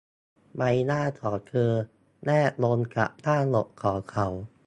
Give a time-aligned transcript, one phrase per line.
[0.57, 1.71] ใบหน้าของเธอ
[2.25, 4.27] แนบลงกับหน้าอกของเขา